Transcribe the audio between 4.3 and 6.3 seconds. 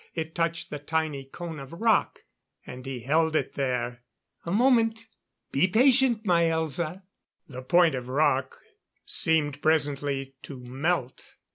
"A moment. Be patient,